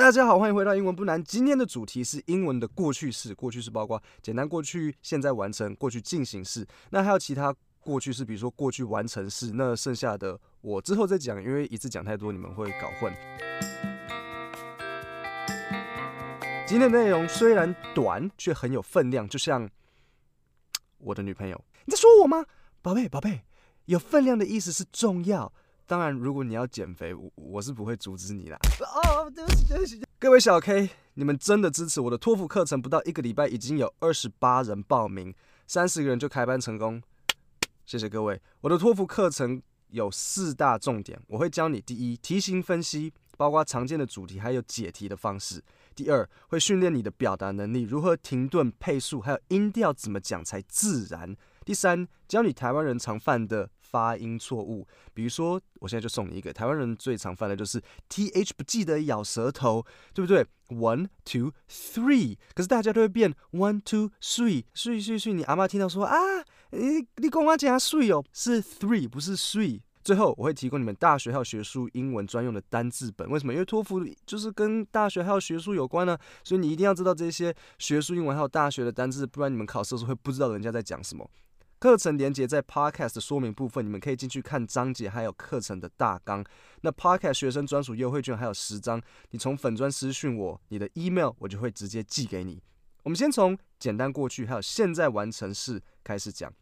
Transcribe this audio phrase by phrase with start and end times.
[0.00, 1.22] 大家好，欢迎回到英文不难。
[1.22, 6.66] 今天的主题是英文的过去式，过去式包括简单过去、现在完成、过去进行式。
[6.88, 9.52] 那还有其他过去式，比如说过去完成式。
[9.52, 13.12] 那剩下的我之后再讲，因为一次讲太多你们会搞混。
[16.66, 19.68] 今天的内容虽然短，却很有分量，就像
[20.96, 21.62] 我的女朋友。
[21.84, 22.46] 你在说我吗？
[22.80, 23.42] 宝贝，宝贝，
[23.84, 25.52] 有分量的意思是重要。
[25.90, 28.56] 当然，如果你要减肥，我我是不会阻止你啦。
[28.78, 30.00] 哦，对不起，对不起。
[30.20, 35.34] 各位小 K，你们真的支持我的托福课程，不到一个礼拜已经有二十八人报名，
[35.66, 37.02] 三十个人就开班成功。
[37.86, 38.40] 谢谢各位。
[38.60, 45.58] 我的托福课程有四大重点，我会教你：第一，题型分析，包括常见的主题还有解题的方式；
[45.96, 51.34] 第二，会训练你的表达能力，如何停顿、配速，还有音调怎么讲才自然；
[51.64, 53.68] 第三，教你台湾人常犯的。
[53.90, 65.32] 发音错误，比如说，我现在就送你一个台湾人最常犯的就是 th 不记得咬舌头，对不对？one two three，可是大家都会变 one two three，睡睡睡。
[65.32, 66.16] 你阿妈听到说啊，
[66.70, 69.80] 你你跟我讲睡哦，是 three 不是 three。
[70.02, 73.52] 最后我会提供你们大学还有学术英文专用的单字本，为什么？
[73.52, 81.28] 因为托福就是跟大学还有学术有关呢，所以你一定要知道这些学术英文还有大学的单字，不然你们考试的时候会不知道人家在讲什么。
[81.80, 86.44] 课程连接在 Podcast 的说明部分，你们可以进去看章节，还有课程的大纲。
[86.82, 89.00] 那 Podcast 学生专属优惠券还有十张，
[89.30, 92.62] 你从粉砖私讯我，你的 email 我就会直接寄给你。
[93.02, 96.52] 我们先从简单过去还有现在完成式开始讲。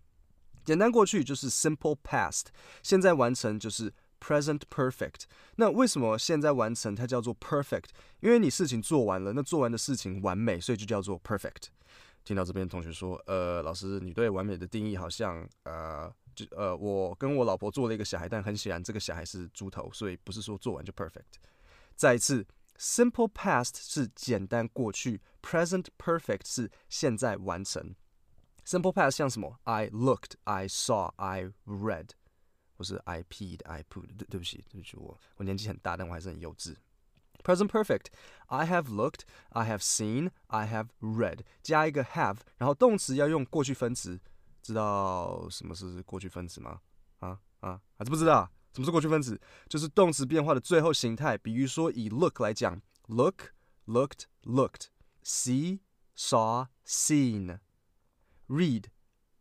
[0.65, 2.45] 简单过去就是 Simple Past，
[2.85, 5.23] 现在完成就是 Present Perfect。
[5.57, 7.87] 那为什么现在完成它叫做 Perfect？
[8.21, 11.71] 因为你事情做完了，那做完的事情完美，所以就叫做 Perfect。
[12.29, 21.39] 听到这边同学说，呃，老师，你对完美的定义好像，呃，就呃，我跟我老婆做了一个小孩，但很显然这个小孩是猪头，所以不是说做完就 perfect。
[21.97, 22.47] 再一次
[22.79, 27.95] ，simple past 是简单过去，present perfect 是现在完成。
[28.63, 32.11] simple past 像什么？I looked, I saw, I read，
[32.75, 34.15] 或是 I peed, I pooed。
[34.19, 36.77] 对，对不起，对不起，我我年纪很大，但我还是很幼稚。
[37.48, 38.06] Present perfect.
[38.48, 41.40] I have looked, I have seen, I have read.
[41.62, 44.20] 加一个 have，然后动词要用过去分词。
[44.62, 46.80] 知道什么是过去分词吗？
[47.20, 48.50] 啊啊，还是不知道？
[48.74, 49.40] 什么是过去分词？
[49.68, 51.38] 就是动词变化的最后形态。
[51.38, 53.54] 比如说以 look 来讲，look,
[53.86, 54.88] looked, looked.
[55.24, 55.82] See,
[56.16, 57.60] saw, seen.
[58.48, 58.86] Read,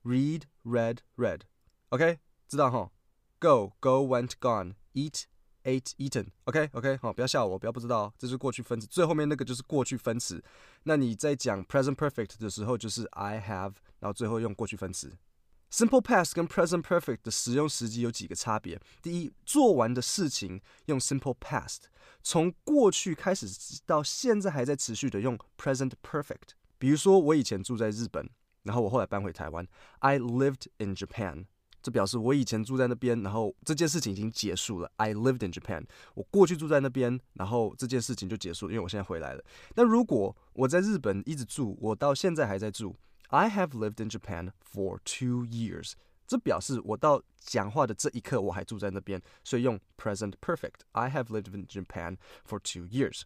[0.02, 1.42] read, read, read.
[1.90, 2.90] OK，知道哈？
[3.38, 4.74] Go, go, went, gone.
[4.94, 5.24] Eat.
[5.67, 6.27] Ate, eaten.
[6.45, 10.41] OK, OK，好，不要笑我，不要不知道，这是过去分词，最后面那个就是过去分词。
[10.83, 15.17] 那你在讲 present perfect 的时候，就是 I have，然后最后用过去分词。
[15.69, 18.79] Simple past 跟 present perfect 的使用时机有几个差别。
[19.01, 21.79] 第一，做完的事情用 simple past，
[22.23, 23.45] 从过去开始
[23.85, 26.55] 到现在还在持续的用 present perfect。
[26.77, 28.29] 比如说，我以前住在日本，
[28.63, 29.67] 然后我后来搬回台湾。
[29.99, 31.47] I lived in Japan.
[31.87, 34.91] 这表示我以前住在那边，然后这件事情已经结束了。
[34.97, 35.85] I lived in Japan。
[36.15, 39.41] 我过去住在那边，然后这件事情就结束了，因为我现在回来了。
[39.73, 42.97] 但如果我在日本一直住，我到现在还在住
[43.29, 45.93] ，I have lived in Japan for two years。
[46.27, 50.81] 这表示我到讲话的这一刻我还住在那边，所以用 present perfect。
[50.91, 53.21] I have lived in Japan for two years。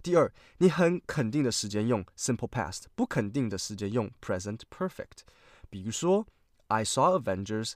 [0.00, 5.24] 第二，你很肯定的时间用 simple past，不肯定的时间用 present perfect。
[5.68, 6.24] 比如说
[6.68, 7.72] ，I saw Avengers。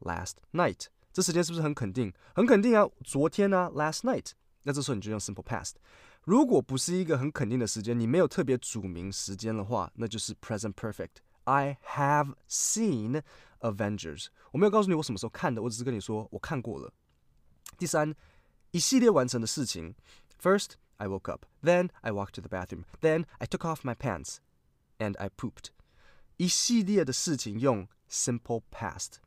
[0.00, 2.12] Last night，这时间是不是很肯定？
[2.34, 4.32] 很肯定啊，昨天啊，last night。
[4.62, 5.72] 那这时候你就用 simple past。
[6.22, 13.22] 如果不是一个很肯定的时间，你没有特别注明时间的话，那就是 present perfect。I have seen
[13.60, 14.26] Avengers。
[14.50, 16.92] 我没有告诉你我什么时候看的，我只是跟你说我看过了。
[17.78, 18.14] 第三，
[18.72, 19.94] 一系列完成的事情。
[20.42, 21.46] First, I woke up.
[21.62, 22.84] Then I walked to the bathroom.
[23.00, 24.38] Then I took off my pants
[24.98, 25.66] and I pooped。
[26.36, 29.18] 一系列的事情用 simple past。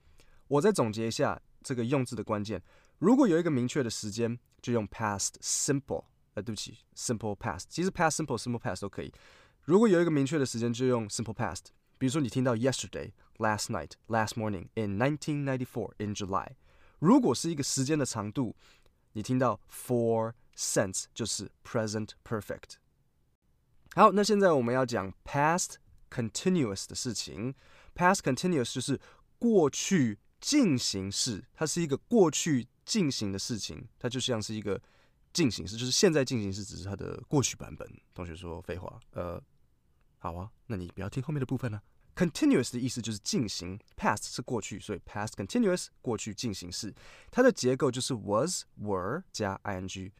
[0.48, 2.62] 我再总结一下这个用字的关键。
[2.98, 6.06] 如果有一个明确的时间，就用 past simple。
[6.36, 7.64] 呃，对不起，simple past。
[7.70, 9.12] 其实 past simple、simple past 都可以。
[9.64, 11.66] 如果有一个明确的时间，就用 simple past。
[11.98, 16.50] 比如说，你听到 yesterday、last night、last morning、in 1994、in July。
[17.00, 18.56] 如果是一个时间的长度，
[19.14, 22.76] 你听到 for since 就是 present perfect。
[23.96, 25.76] 好，那现在我们要讲 past
[26.10, 27.56] continuous 的事情。
[27.96, 29.00] past continuous 就是
[29.40, 30.20] 过去。
[30.45, 34.79] 进行式，它是一个过去进行的事情，它就像是一个
[35.33, 37.91] 进行式，就是现在进行式只是它的过去版本。
[38.13, 39.43] 同学说废话，呃，
[40.19, 41.83] 好啊，那你不要听后面的部分呢、啊。
[42.15, 46.95] Continuous 的意思就是进行，past 是过去，所以 past continuous 过去进行式，
[47.31, 50.13] 它的结构就是 was were 加 ing。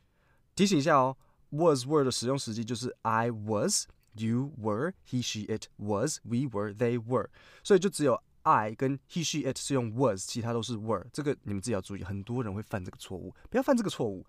[0.55, 1.19] 提醒一下哦
[1.51, 7.29] was were 的使用时机就是 I was, you were, he, she, it was, we were, they were。
[7.63, 11.05] 所以就只有 I 跟 he, she, it 是用 was，其他都是 were。
[11.13, 14.25] 这个你们自己要注意，很多人会犯这个错误，不要犯这个错误。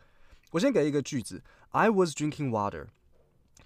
[0.51, 2.87] 我先给一个句子：I was drinking water。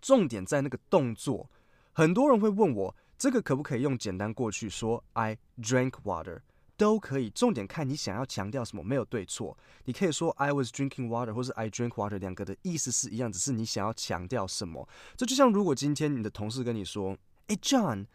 [0.01, 1.49] 重点在那个动作。
[1.93, 6.41] 很多人会问我，这个可不可以用简单过去说 I drank water？
[6.77, 9.57] 都可以，重点看你想要强调什么，没有对错。
[9.83, 14.87] 你可以说 I was drinking water，或是 I drank water，两个的意思是一样，只是你想要强调什么。
[15.17, 17.17] 这就像如果今天你的同事跟你说，
[17.47, 18.05] 哎，John，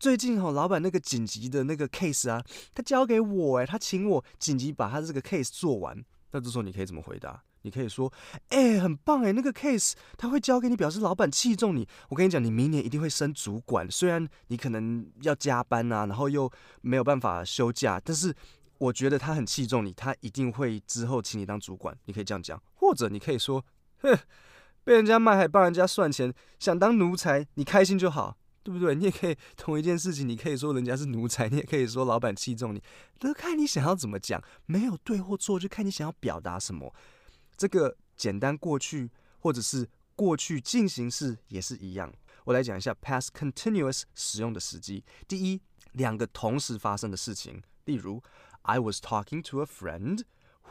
[0.00, 2.42] 最近哈老板那个紧急的那个 case 啊，
[2.74, 6.02] 他交给我，哎，他请我紧急把他这个 case 做完。
[6.32, 7.42] 那这时候你可以怎么回答？
[7.62, 8.10] 你可以说，
[8.48, 11.86] 哎，很棒哎，那个 case 他会交给你，表示老板器重你。
[12.08, 13.86] 我跟你讲，你明年一定会升主管。
[13.90, 16.50] 虽然你可能要加班啊，然后又
[16.80, 18.34] 没有办法休假，但是
[18.78, 21.94] 我觉得他很器重你，他一定会之后请你当主管。
[22.06, 23.62] 你可以这样讲，或者你可以说，
[23.98, 24.18] 哼，
[24.82, 28.94] 被人家卖还帮人家算钱，想当奴才，你开心就好，对不对？
[28.94, 32.82] 你也可以同一件事情，你可以说人家是奴才，你也可以说老板器重你，
[33.18, 36.94] 都看你想要怎么讲，没有对或错，就看你想要表达什么。
[37.56, 42.12] 这个简单过去或者是过去进行式也是一样。
[42.44, 45.04] 我来讲一下 past continuous 使用的时机。
[45.28, 45.60] 第一，
[45.92, 48.22] 两个同时发生的事情，例如
[48.62, 50.22] I was talking to a friend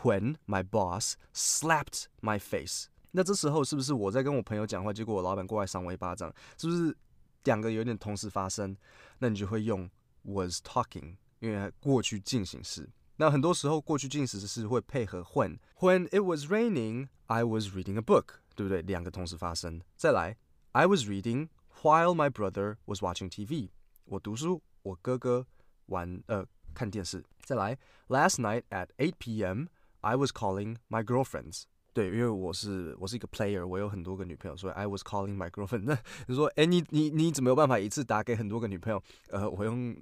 [0.04, 2.86] when my boss slapped my face。
[3.12, 6.32] 那这时候是不是我在跟我朋友讲话，结果我老板过来赏我一巴掌？
[6.58, 6.96] 是不是
[7.45, 8.77] 两个有点同时发生？
[9.19, 9.89] 那你就会用
[10.23, 12.89] was talking，因为过去进行式。
[13.17, 18.83] 那很多时候过去进行时是会配合 when。When it was raining, I was reading a book，对不对？
[18.83, 19.81] 两个同时发生。
[19.97, 20.37] 再来，
[20.73, 21.49] I was reading
[21.83, 23.71] while my brother was watching TV。
[24.07, 25.47] 我读书，我哥哥
[25.87, 26.45] 玩呃
[26.75, 27.25] 看电视。
[27.45, 29.67] 再来，Last night at 8 p.m.
[30.01, 31.65] I was calling my girlfriends。
[31.94, 35.84] 对，因为我是我是一个 player，我有很多个女朋友，所以 I was calling my girlfriend。
[35.84, 35.98] 那
[36.28, 39.04] 你说，哎，你你你怎么有办法一次打给很多个女朋友？
[39.30, 39.96] 呃，我用。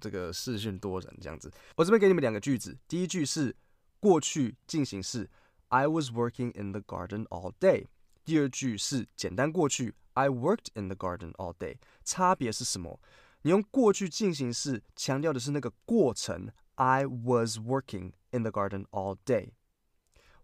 [0.00, 2.74] 这个视讯多人这样子，我这边给你们两个句子。
[2.88, 3.54] 第一句是
[4.00, 5.28] 过去进行式
[5.68, 7.84] ，I was working in the garden all day。
[8.24, 11.76] 第二句是简单过去，I worked in the garden all day。
[12.02, 12.98] 差别是什么？
[13.42, 19.50] 你用过去进行式强调的是那个过程，I was working in the garden all day。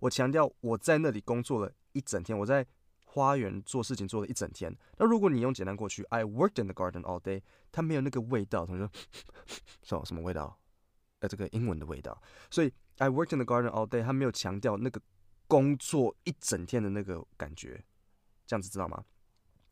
[0.01, 2.67] 我强调我在那里工作了一整天，我在。
[3.13, 4.73] 花园做事情做了一整天。
[4.97, 7.43] 那如果你用简单过去，I worked in the garden all day，
[7.73, 8.65] 它没有那个味道。
[8.65, 8.89] 同学
[9.83, 10.57] 说，什么味道？
[11.19, 12.23] 呃，这个英文的味道。
[12.53, 15.01] 所以 I worked in the garden all day，它没有强调那个
[15.49, 17.83] 工作一整天的那个感觉。
[18.47, 19.03] 这样子知道吗？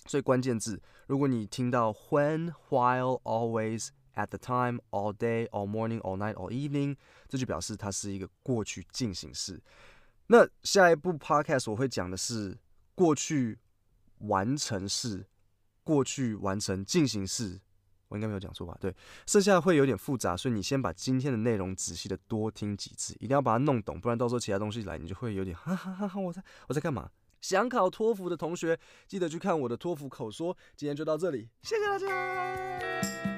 [0.06, 6.96] 所以关键字，如果你听到 when、while、always、at the time、all day、all morning、all night、all evening，
[7.28, 9.62] 这就表示它是一个过去进行式。
[10.28, 12.56] 那下一部 podcast 我会讲的是。
[12.94, 13.60] 过去
[14.22, 15.24] 完成式，
[15.84, 17.60] 过去完成进行式，
[18.08, 18.76] 我应该没有讲错吧？
[18.80, 18.92] 对，
[19.24, 26.18] 剩下会有点复杂，所以你先把今天的内容仔细的多听几次，一定要把它弄懂，不然到时候其他东西来，你就会有点哈哈哈哈！
[26.18, 27.08] 我在我在干嘛？
[27.40, 28.76] 想考托福的同学，
[29.06, 30.56] 记得去看我的托福口说。
[30.74, 33.37] 今天就到这里，谢谢大家。